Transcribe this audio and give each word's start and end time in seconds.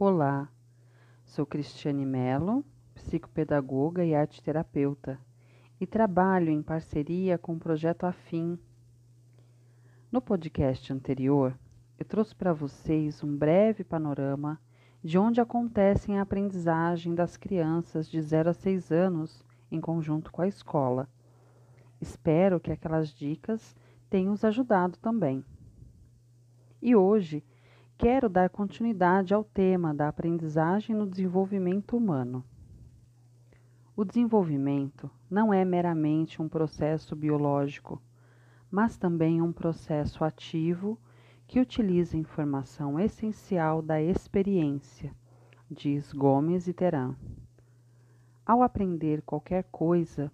Olá, 0.00 0.48
sou 1.24 1.44
Cristiane 1.44 2.06
Mello, 2.06 2.64
psicopedagoga 2.94 4.04
e 4.04 4.14
arteterapeuta, 4.14 5.18
e 5.80 5.88
trabalho 5.88 6.52
em 6.52 6.62
parceria 6.62 7.36
com 7.36 7.54
o 7.54 7.58
projeto 7.58 8.04
Afim. 8.04 8.56
No 10.12 10.22
podcast 10.22 10.92
anterior, 10.92 11.58
eu 11.98 12.04
trouxe 12.04 12.32
para 12.32 12.52
vocês 12.52 13.24
um 13.24 13.36
breve 13.36 13.82
panorama 13.82 14.60
de 15.02 15.18
onde 15.18 15.40
acontecem 15.40 16.16
a 16.16 16.22
aprendizagem 16.22 17.12
das 17.12 17.36
crianças 17.36 18.08
de 18.08 18.22
0 18.22 18.50
a 18.50 18.54
6 18.54 18.92
anos 18.92 19.44
em 19.68 19.80
conjunto 19.80 20.30
com 20.30 20.42
a 20.42 20.46
escola. 20.46 21.08
Espero 22.00 22.60
que 22.60 22.70
aquelas 22.70 23.08
dicas 23.08 23.74
tenham 24.08 24.32
os 24.32 24.44
ajudado 24.44 24.96
também. 24.98 25.44
E 26.80 26.94
hoje 26.94 27.42
quero 27.98 28.28
dar 28.28 28.48
continuidade 28.48 29.34
ao 29.34 29.42
tema 29.42 29.92
da 29.92 30.06
aprendizagem 30.06 30.94
no 30.94 31.04
desenvolvimento 31.04 31.96
humano. 31.96 32.44
O 33.96 34.04
desenvolvimento 34.04 35.10
não 35.28 35.52
é 35.52 35.64
meramente 35.64 36.40
um 36.40 36.48
processo 36.48 37.16
biológico, 37.16 38.00
mas 38.70 38.96
também 38.96 39.42
um 39.42 39.52
processo 39.52 40.22
ativo 40.22 40.96
que 41.48 41.58
utiliza 41.58 42.16
informação 42.16 43.00
essencial 43.00 43.82
da 43.82 44.00
experiência, 44.00 45.12
diz 45.68 46.12
Gomes 46.12 46.68
e 46.68 46.72
Teran. 46.72 47.16
Ao 48.46 48.62
aprender 48.62 49.22
qualquer 49.22 49.64
coisa, 49.72 50.30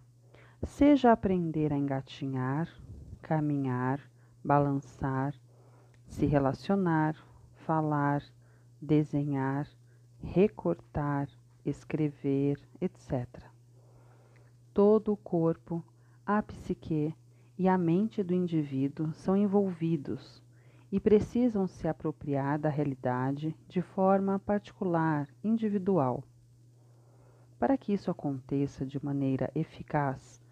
seja 0.64 1.12
aprender 1.12 1.72
a 1.72 1.78
engatinhar, 1.78 2.68
caminhar, 3.22 4.00
balançar, 4.44 5.34
se 6.04 6.26
relacionar, 6.26 7.16
falar, 7.64 8.22
desenhar, 8.80 9.66
recortar, 10.22 11.28
escrever, 11.64 12.58
etc. 12.80 13.26
Todo 14.72 15.12
o 15.12 15.16
corpo, 15.16 15.82
a 16.26 16.42
psique 16.42 17.14
e 17.58 17.68
a 17.68 17.78
mente 17.78 18.22
do 18.22 18.34
indivíduo 18.34 19.12
são 19.14 19.36
envolvidos 19.36 20.42
e 20.92 21.00
precisam 21.00 21.66
se 21.66 21.88
apropriar 21.88 22.58
da 22.58 22.68
realidade 22.68 23.56
de 23.66 23.80
forma 23.80 24.38
particular, 24.38 25.28
individual. 25.42 26.22
Para 27.58 27.78
que 27.78 27.92
isso 27.92 28.10
aconteça 28.10 28.84
de 28.84 29.02
maneira 29.02 29.50
eficaz, 29.54 30.42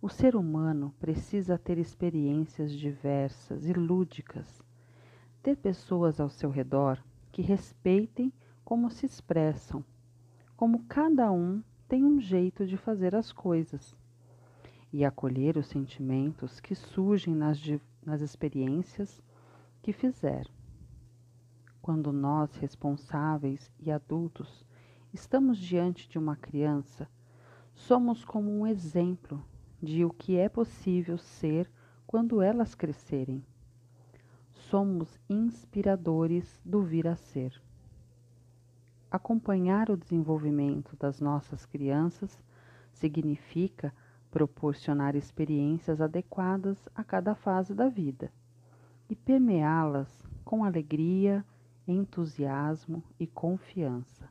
o 0.00 0.08
ser 0.08 0.36
humano 0.36 0.94
precisa 1.00 1.58
ter 1.58 1.78
experiências 1.78 2.72
diversas 2.72 3.66
e 3.66 3.72
lúdicas 3.72 4.62
ter 5.42 5.56
pessoas 5.56 6.20
ao 6.20 6.28
seu 6.28 6.50
redor 6.50 7.02
que 7.32 7.42
respeitem 7.42 8.32
como 8.64 8.90
se 8.90 9.06
expressam, 9.06 9.84
como 10.56 10.84
cada 10.84 11.32
um 11.32 11.62
tem 11.88 12.04
um 12.04 12.20
jeito 12.20 12.66
de 12.66 12.76
fazer 12.76 13.14
as 13.14 13.32
coisas, 13.32 13.96
e 14.92 15.04
acolher 15.04 15.56
os 15.56 15.66
sentimentos 15.66 16.60
que 16.60 16.74
surgem 16.74 17.34
nas, 17.34 17.60
nas 18.04 18.20
experiências 18.20 19.22
que 19.82 19.92
fizer. 19.92 20.46
Quando 21.80 22.12
nós, 22.12 22.54
responsáveis 22.56 23.72
e 23.80 23.90
adultos, 23.90 24.66
estamos 25.12 25.58
diante 25.58 26.08
de 26.08 26.18
uma 26.18 26.36
criança, 26.36 27.08
somos 27.72 28.24
como 28.24 28.50
um 28.50 28.66
exemplo 28.66 29.42
de 29.82 30.04
o 30.04 30.10
que 30.10 30.36
é 30.36 30.48
possível 30.48 31.16
ser 31.16 31.70
quando 32.06 32.42
elas 32.42 32.74
crescerem 32.74 33.42
somos 34.70 35.18
inspiradores 35.28 36.60
do 36.64 36.80
vir 36.80 37.08
a 37.08 37.16
ser. 37.16 37.60
Acompanhar 39.10 39.90
o 39.90 39.96
desenvolvimento 39.96 40.96
das 40.96 41.20
nossas 41.20 41.66
crianças 41.66 42.40
significa 42.92 43.92
proporcionar 44.30 45.16
experiências 45.16 46.00
adequadas 46.00 46.88
a 46.94 47.02
cada 47.02 47.34
fase 47.34 47.74
da 47.74 47.88
vida 47.88 48.32
e 49.08 49.16
permeá-las 49.16 50.08
com 50.44 50.62
alegria, 50.62 51.44
entusiasmo 51.84 53.02
e 53.18 53.26
confiança. 53.26 54.28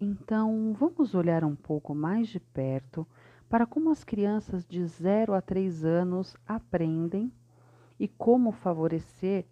Então, 0.00 0.76
vamos 0.78 1.12
olhar 1.12 1.42
um 1.42 1.56
pouco 1.56 1.92
mais 1.92 2.28
de 2.28 2.38
perto 2.38 3.04
para 3.48 3.66
como 3.66 3.90
as 3.90 4.04
crianças 4.04 4.64
de 4.64 4.86
0 4.86 5.34
a 5.34 5.40
3 5.40 5.84
anos 5.84 6.36
aprendem 6.46 7.32
e 7.98 8.06
como 8.06 8.52
favorecer 8.52 9.46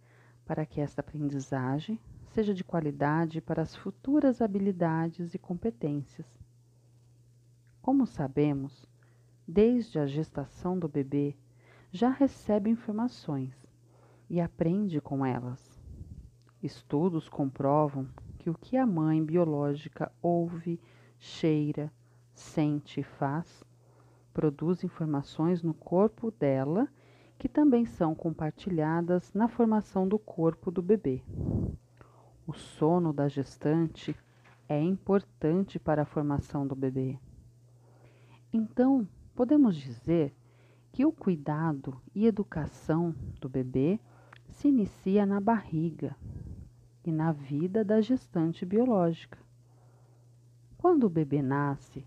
para 0.44 0.66
que 0.66 0.80
esta 0.80 1.00
aprendizagem 1.00 1.98
seja 2.32 2.52
de 2.52 2.64
qualidade 2.64 3.40
para 3.40 3.62
as 3.62 3.74
futuras 3.74 4.42
habilidades 4.42 5.34
e 5.34 5.38
competências. 5.38 6.26
Como 7.80 8.06
sabemos, 8.06 8.88
desde 9.46 9.98
a 9.98 10.06
gestação 10.06 10.78
do 10.78 10.88
bebê, 10.88 11.36
já 11.92 12.10
recebe 12.10 12.68
informações 12.68 13.54
e 14.28 14.40
aprende 14.40 15.00
com 15.00 15.24
elas. 15.24 15.80
Estudos 16.62 17.28
comprovam 17.28 18.08
que 18.38 18.50
o 18.50 18.54
que 18.54 18.76
a 18.76 18.86
mãe 18.86 19.24
biológica 19.24 20.10
ouve, 20.20 20.80
cheira, 21.18 21.92
sente 22.32 23.00
e 23.00 23.04
faz 23.04 23.64
produz 24.34 24.82
informações 24.82 25.62
no 25.62 25.72
corpo 25.72 26.32
dela 26.32 26.88
que 27.44 27.48
também 27.50 27.84
são 27.84 28.14
compartilhadas 28.14 29.34
na 29.34 29.46
formação 29.46 30.08
do 30.08 30.18
corpo 30.18 30.70
do 30.70 30.80
bebê. 30.80 31.22
O 32.46 32.54
sono 32.54 33.12
da 33.12 33.28
gestante 33.28 34.16
é 34.66 34.80
importante 34.80 35.78
para 35.78 36.00
a 36.00 36.06
formação 36.06 36.66
do 36.66 36.74
bebê. 36.74 37.18
Então, 38.50 39.06
podemos 39.34 39.76
dizer 39.76 40.34
que 40.90 41.04
o 41.04 41.12
cuidado 41.12 42.00
e 42.14 42.24
educação 42.24 43.14
do 43.38 43.46
bebê 43.46 44.00
se 44.48 44.68
inicia 44.68 45.26
na 45.26 45.38
barriga 45.38 46.16
e 47.04 47.12
na 47.12 47.30
vida 47.30 47.84
da 47.84 48.00
gestante 48.00 48.64
biológica. 48.64 49.38
Quando 50.78 51.04
o 51.04 51.10
bebê 51.10 51.42
nasce, 51.42 52.06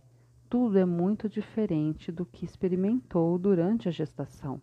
tudo 0.50 0.80
é 0.80 0.86
muito 0.86 1.30
diferente 1.30 2.12
do 2.12 2.26
que 2.26 2.44
experimentou 2.44 3.38
durante 3.38 3.88
a 3.88 3.92
gestação. 3.92 4.60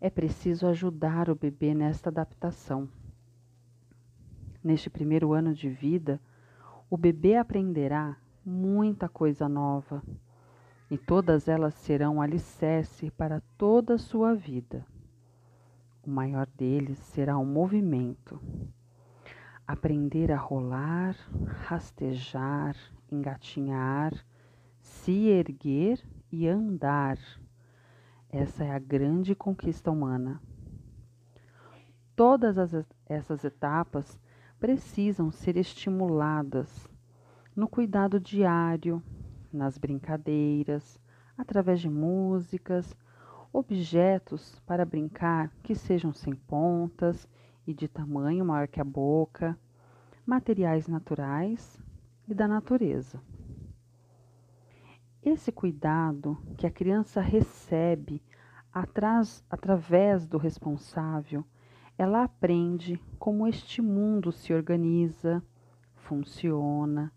É 0.00 0.10
preciso 0.10 0.66
ajudar 0.66 1.30
o 1.30 1.34
bebê 1.34 1.74
nesta 1.74 2.10
adaptação. 2.10 2.88
Neste 4.62 4.90
primeiro 4.90 5.32
ano 5.32 5.54
de 5.54 5.70
vida, 5.70 6.20
o 6.90 6.96
bebê 6.98 7.36
aprenderá 7.36 8.16
muita 8.44 9.08
coisa 9.08 9.48
nova 9.48 10.02
e 10.90 10.98
todas 10.98 11.48
elas 11.48 11.74
serão 11.74 12.20
alicerce 12.20 13.10
para 13.10 13.40
toda 13.56 13.94
a 13.94 13.98
sua 13.98 14.34
vida. 14.34 14.86
O 16.06 16.10
maior 16.10 16.46
deles 16.46 16.98
será 16.98 17.38
o 17.38 17.44
movimento. 17.44 18.40
Aprender 19.66 20.30
a 20.30 20.36
rolar, 20.36 21.16
rastejar, 21.66 22.76
engatinhar, 23.10 24.12
se 24.78 25.26
erguer 25.26 26.00
e 26.30 26.46
andar 26.46 27.18
essa 28.36 28.64
é 28.64 28.70
a 28.70 28.78
grande 28.78 29.34
conquista 29.34 29.90
humana. 29.90 30.42
Todas 32.14 32.58
as, 32.58 32.84
essas 33.06 33.42
etapas 33.44 34.18
precisam 34.60 35.30
ser 35.30 35.56
estimuladas 35.56 36.86
no 37.54 37.66
cuidado 37.66 38.20
diário, 38.20 39.02
nas 39.50 39.78
brincadeiras, 39.78 41.00
através 41.36 41.80
de 41.80 41.88
músicas, 41.88 42.94
objetos 43.50 44.60
para 44.66 44.84
brincar 44.84 45.50
que 45.62 45.74
sejam 45.74 46.12
sem 46.12 46.34
pontas 46.34 47.26
e 47.66 47.72
de 47.72 47.88
tamanho 47.88 48.44
maior 48.44 48.68
que 48.68 48.82
a 48.82 48.84
boca, 48.84 49.58
materiais 50.26 50.86
naturais 50.86 51.82
e 52.28 52.34
da 52.34 52.46
natureza. 52.46 53.18
Esse 55.26 55.50
cuidado 55.50 56.38
que 56.56 56.68
a 56.68 56.70
criança 56.70 57.20
recebe 57.20 58.22
atras, 58.76 59.42
através 59.48 60.26
do 60.26 60.36
responsável, 60.36 61.42
ela 61.96 62.24
aprende 62.24 63.02
como 63.18 63.46
este 63.46 63.80
mundo 63.80 64.30
se 64.30 64.52
organiza, 64.52 65.42
funciona 65.94 67.10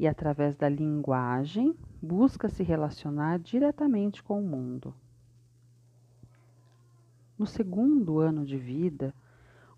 e, 0.00 0.08
através 0.08 0.56
da 0.56 0.68
linguagem, 0.68 1.76
busca 2.02 2.48
se 2.48 2.64
relacionar 2.64 3.38
diretamente 3.38 4.20
com 4.20 4.40
o 4.40 4.48
mundo. 4.48 4.92
No 7.38 7.46
segundo 7.46 8.18
ano 8.18 8.44
de 8.44 8.58
vida, 8.58 9.14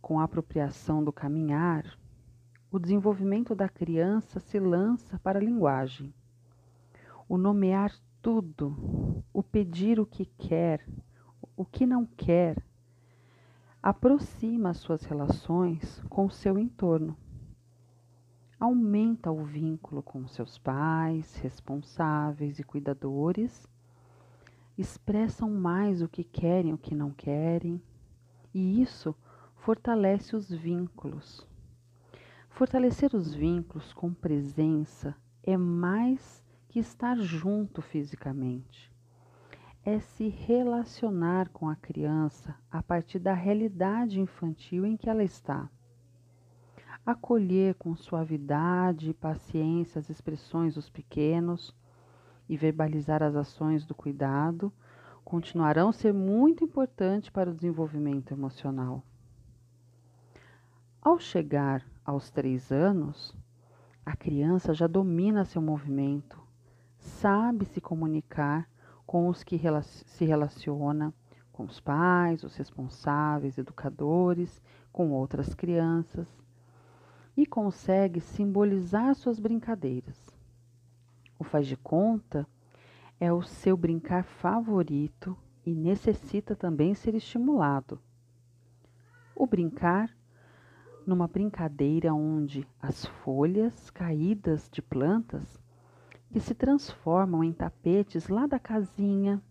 com 0.01 0.19
a 0.19 0.25
apropriação 0.25 1.05
do 1.05 1.13
caminhar, 1.13 1.85
o 2.71 2.79
desenvolvimento 2.79 3.55
da 3.55 3.69
criança 3.69 4.41
se 4.41 4.59
lança 4.59 5.19
para 5.19 5.39
a 5.39 5.43
linguagem 5.43 6.15
o 7.29 7.37
nomear 7.37 7.93
tudo, 8.23 9.23
o 9.33 9.43
pedir 9.43 10.01
o 10.01 10.07
que 10.07 10.25
quer, 10.25 10.83
o 11.59 11.65
que 11.65 11.85
não 11.85 12.07
quer, 12.07 12.57
aproxima 13.83 14.71
as 14.71 14.77
suas 14.77 15.03
relações 15.03 16.01
com 16.09 16.25
o 16.27 16.31
seu 16.31 16.57
entorno. 16.57 17.17
aumenta 18.61 19.33
o 19.33 19.45
vínculo 19.45 20.01
com 20.01 20.25
seus 20.29 20.57
pais, 20.57 21.35
responsáveis 21.39 22.61
e 22.61 22.63
cuidadores, 22.63 23.69
expressam 24.77 25.51
mais 25.51 26.01
o 26.01 26.09
que 26.09 26.23
querem 26.23 26.71
e 26.71 26.75
o 26.75 26.79
que 26.79 26.95
não 26.95 27.11
querem, 27.11 27.83
e 28.55 28.81
isso 28.81 29.13
fortalece 29.57 30.37
os 30.37 30.49
vínculos. 30.49 31.45
Fortalecer 32.51 33.17
os 33.17 33.35
vínculos 33.35 33.93
com 33.93 34.15
presença 34.15 35.13
é 35.43 35.57
mais 35.57 36.45
que 36.69 36.79
estar 36.79 37.17
junto 37.17 37.83
fisicamente. 37.83 38.97
É 39.91 40.01
se 40.01 40.29
relacionar 40.29 41.49
com 41.49 41.67
a 41.67 41.75
criança 41.75 42.55
a 42.71 42.83
partir 42.83 43.19
da 43.19 43.33
realidade 43.33 44.21
infantil 44.21 44.85
em 44.85 44.99
que 44.99 45.09
ela 45.09 45.25
está 45.25 45.67
acolher 47.07 47.75
com 47.77 47.97
suavidade 47.97 49.09
e 49.09 49.15
paciência 49.15 49.99
as 49.99 50.11
expressões 50.11 50.75
dos 50.75 50.91
pequenos 50.91 51.75
e 52.47 52.55
verbalizar 52.55 53.23
as 53.23 53.35
ações 53.35 53.87
do 53.87 53.95
cuidado 53.95 54.71
continuarão 55.25 55.89
a 55.89 55.93
ser 55.95 56.13
muito 56.13 56.63
importantes 56.63 57.31
para 57.31 57.49
o 57.49 57.55
desenvolvimento 57.55 58.35
emocional. 58.35 59.03
Ao 61.01 61.19
chegar 61.19 61.83
aos 62.05 62.31
três 62.31 62.71
anos, 62.71 63.35
a 64.05 64.15
criança 64.15 64.75
já 64.75 64.87
domina 64.87 65.47
seu 65.47 65.63
movimento, 65.63 66.39
sabe 66.99 67.65
se 67.65 67.81
comunicar 67.81 68.69
com 69.09 69.27
os 69.27 69.43
que 69.43 69.59
se 70.05 70.27
relaciona, 70.27 71.15
com 71.51 71.65
os 71.65 71.81
pais, 71.81 72.45
os 72.45 72.55
responsáveis, 72.57 73.57
educadores, 73.57 74.63
com 74.93 75.13
outras 75.13 75.55
crianças 75.55 76.29
e 77.35 77.47
consegue 77.47 78.21
simbolizar 78.21 79.15
suas 79.15 79.41
brincadeiras. 79.41 80.29
O 81.39 81.43
faz 81.43 81.67
de 81.67 81.75
conta 81.75 82.47
é 83.19 83.33
o 83.33 83.41
seu 83.41 83.79
brincar 83.79 84.25
favorito 84.25 85.35
e 85.65 85.75
necessita 85.75 86.55
também 86.55 86.95
ser 86.95 87.15
estimulado. 87.15 87.99
O 89.35 89.47
brincar 89.47 90.15
numa 91.07 91.27
brincadeira 91.27 92.13
onde 92.13 92.69
as 92.79 93.07
folhas 93.07 93.89
caídas 93.89 94.69
de 94.71 94.83
plantas 94.83 95.59
que 96.31 96.41
se 96.41 96.55
transformam 96.55 97.43
em 97.43 97.53
tapetes 97.53 98.29
lá 98.29 98.47
da 98.47 98.59
casinha, 98.59 99.43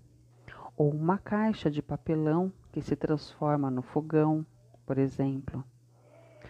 ou 0.75 0.91
uma 0.91 1.17
caixa 1.17 1.71
de 1.71 1.81
papelão 1.81 2.51
que 2.71 2.81
se 2.81 2.95
transforma 2.95 3.71
no 3.71 3.81
fogão, 3.81 4.45
por 4.85 4.97
exemplo. 4.97 5.63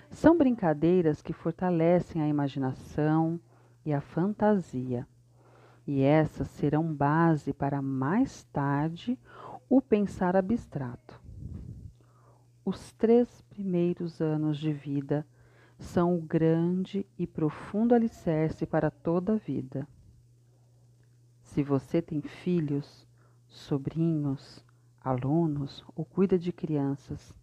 São 0.09 0.37
brincadeiras 0.37 1.21
que 1.21 1.33
fortalecem 1.33 2.21
a 2.21 2.27
imaginação 2.27 3.39
e 3.85 3.93
a 3.93 4.01
fantasia, 4.01 5.07
e 5.85 6.01
essas 6.01 6.49
serão 6.49 6.93
base 6.93 7.53
para 7.53 7.81
mais 7.81 8.43
tarde 8.51 9.17
o 9.69 9.81
pensar 9.81 10.35
abstrato. 10.35 11.21
Os 12.65 12.91
três 12.93 13.41
primeiros 13.43 14.19
anos 14.19 14.57
de 14.57 14.73
vida 14.73 15.25
são 15.79 16.17
o 16.17 16.21
grande 16.21 17.05
e 17.17 17.25
profundo 17.25 17.95
alicerce 17.95 18.65
para 18.65 18.91
toda 18.91 19.33
a 19.33 19.37
vida. 19.37 19.87
Se 21.57 21.63
você 21.63 22.03
tem 22.03 22.21
filhos, 22.21 23.07
sobrinhos, 23.47 24.63
alunos 25.03 25.83
ou 25.95 26.05
cuida 26.05 26.37
de 26.37 26.51
crianças, 26.53 27.33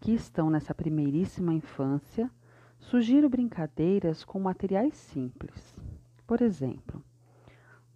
que 0.00 0.12
estão 0.12 0.48
nessa 0.48 0.74
primeiríssima 0.74 1.52
infância, 1.52 2.30
sugiro 2.78 3.28
brincadeiras 3.28 4.24
com 4.24 4.40
materiais 4.40 4.94
simples. 4.94 5.76
Por 6.26 6.40
exemplo, 6.40 7.04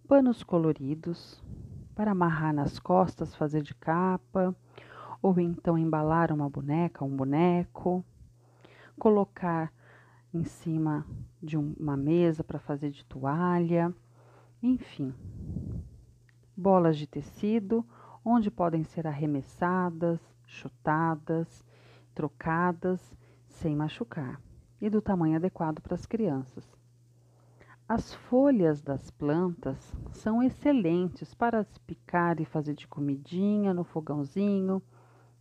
panos 0.07 0.43
coloridos 0.43 1.43
para 1.95 2.11
amarrar 2.11 2.53
nas 2.53 2.77
costas, 2.77 3.33
fazer 3.33 3.63
de 3.63 3.73
capa, 3.73 4.55
ou 5.23 5.39
então 5.39 5.75
embalar 5.75 6.31
uma 6.31 6.47
boneca, 6.47 7.03
um 7.03 7.15
boneco, 7.15 8.05
colocar 8.95 9.73
em 10.31 10.43
cima 10.43 11.03
de 11.41 11.57
uma 11.57 11.97
mesa 11.97 12.43
para 12.43 12.59
fazer 12.59 12.91
de 12.91 13.03
toalha, 13.05 13.91
enfim. 14.61 15.11
Bolas 16.61 16.95
de 16.95 17.07
tecido 17.07 17.83
onde 18.23 18.51
podem 18.51 18.83
ser 18.83 19.07
arremessadas, 19.07 20.19
chutadas 20.45 21.65
trocadas 22.13 23.17
sem 23.47 23.75
machucar 23.75 24.39
e 24.79 24.87
do 24.87 25.01
tamanho 25.01 25.37
adequado 25.37 25.81
para 25.81 25.95
as 25.95 26.05
crianças. 26.05 26.63
As 27.89 28.13
folhas 28.13 28.79
das 28.79 29.09
plantas 29.09 29.91
são 30.11 30.43
excelentes 30.43 31.33
para 31.33 31.65
picar 31.87 32.39
e 32.39 32.45
fazer 32.45 32.75
de 32.75 32.87
comidinha 32.87 33.73
no 33.73 33.83
fogãozinho, 33.83 34.83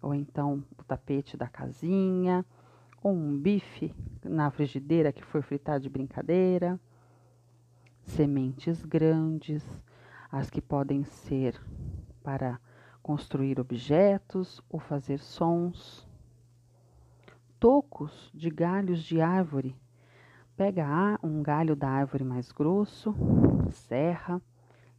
ou 0.00 0.14
então 0.14 0.64
o 0.78 0.84
tapete 0.84 1.36
da 1.36 1.48
casinha, 1.48 2.46
ou 3.02 3.12
um 3.12 3.36
bife 3.36 3.94
na 4.24 4.50
frigideira 4.50 5.12
que 5.12 5.22
foi 5.22 5.42
fritar 5.42 5.78
de 5.78 5.90
brincadeira. 5.90 6.80
Sementes 8.04 8.82
grandes, 8.86 9.62
as 10.30 10.48
que 10.48 10.60
podem 10.60 11.02
ser 11.04 11.60
para 12.22 12.60
construir 13.02 13.58
objetos 13.58 14.62
ou 14.68 14.78
fazer 14.78 15.18
sons 15.18 16.08
tocos 17.58 18.30
de 18.32 18.48
galhos 18.48 19.02
de 19.02 19.20
árvore. 19.20 19.76
Pega 20.56 21.18
um 21.22 21.42
galho 21.42 21.74
da 21.74 21.88
árvore 21.88 22.24
mais 22.24 22.52
grosso, 22.52 23.14
serra, 23.70 24.40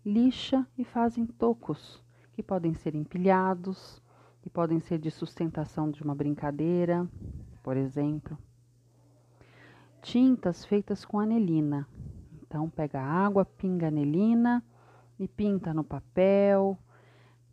lixa 0.06 0.68
e 0.78 0.84
fazem 0.84 1.26
tocos, 1.26 2.04
que 2.34 2.44
podem 2.44 2.74
ser 2.74 2.96
empilhados, 2.96 4.02
que 4.42 4.50
podem 4.50 4.80
ser 4.80 4.98
de 4.98 5.12
sustentação 5.12 5.90
de 5.90 6.04
uma 6.04 6.16
brincadeira, 6.16 7.08
por 7.64 7.78
exemplo. 7.78 8.38
Tintas 10.02 10.66
feitas 10.66 11.06
com 11.06 11.20
anelina. 11.20 11.88
Então 12.42 12.70
pega 12.70 13.00
água, 13.00 13.46
pinga 13.46 13.88
anelina 13.88 14.64
e 15.24 15.28
pinta 15.28 15.72
no 15.72 15.84
papel, 15.84 16.76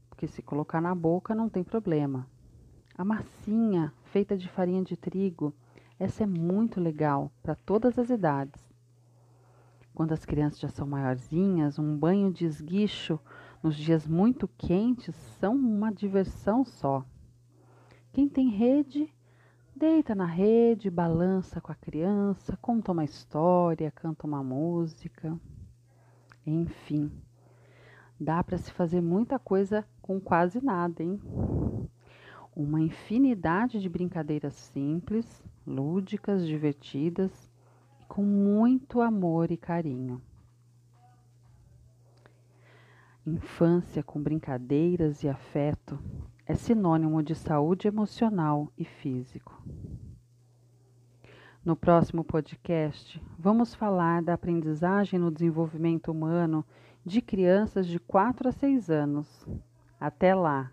porque 0.08 0.26
se 0.26 0.40
colocar 0.42 0.80
na 0.80 0.94
boca 0.94 1.34
não 1.34 1.50
tem 1.50 1.62
problema. 1.62 2.26
A 2.96 3.04
massinha 3.04 3.92
feita 4.04 4.38
de 4.38 4.48
farinha 4.48 4.82
de 4.82 4.96
trigo, 4.96 5.54
essa 5.98 6.22
é 6.22 6.26
muito 6.26 6.80
legal 6.80 7.30
para 7.42 7.54
todas 7.54 7.98
as 7.98 8.08
idades. 8.08 8.66
Quando 9.94 10.12
as 10.12 10.25
crianças 10.25 10.60
já 10.60 10.70
são 10.70 10.87
maiorzinhas, 10.87 11.78
um 11.78 11.94
banho 11.94 12.32
de 12.32 12.46
esguicho 12.46 13.20
nos 13.62 13.76
dias 13.76 14.06
muito 14.06 14.48
quentes 14.48 15.14
são 15.38 15.54
uma 15.54 15.92
diversão 15.92 16.64
só. 16.64 17.04
Quem 18.14 18.30
tem 18.30 18.48
rede, 18.48 19.12
deita 19.76 20.14
na 20.14 20.25
rede, 20.25 20.88
balança 20.88 21.60
com 21.60 21.70
a 21.70 21.75
criança, 21.75 22.56
conta 22.62 22.92
uma 22.92 23.04
história, 23.04 23.90
canta 23.90 24.26
uma 24.26 24.42
música. 24.42 25.38
Enfim, 26.46 27.12
dá 28.20 28.42
para 28.42 28.58
se 28.58 28.72
fazer 28.72 29.00
muita 29.00 29.38
coisa 29.38 29.84
com 30.02 30.20
quase 30.20 30.64
nada, 30.64 31.02
hein? 31.02 31.20
uma 32.58 32.80
infinidade 32.80 33.80
de 33.80 33.88
brincadeiras 33.88 34.52
simples, 34.52 35.44
lúdicas, 35.64 36.44
divertidas 36.44 37.48
e 38.00 38.04
com 38.06 38.25
muito 38.25 39.00
amor 39.00 39.52
e 39.52 39.56
carinho. 39.56 40.20
Infância 43.25 44.02
com 44.02 44.20
brincadeiras 44.20 45.22
e 45.22 45.28
afeto 45.28 46.00
é 46.44 46.54
sinônimo 46.54 47.22
de 47.22 47.37
saúde 47.37 47.87
emocional 47.87 48.72
e 48.76 48.84
físico. 48.84 49.62
No 51.64 51.76
próximo 51.76 52.25
podcast, 52.25 53.22
vamos 53.38 53.72
falar 53.72 54.20
da 54.20 54.34
aprendizagem 54.34 55.20
no 55.20 55.30
desenvolvimento 55.30 56.10
humano 56.10 56.64
de 57.08 57.22
crianças 57.22 57.86
de 57.86 57.98
4 57.98 58.48
a 58.48 58.52
6 58.52 58.90
anos. 58.90 59.26
Até 59.98 60.34
lá! 60.34 60.70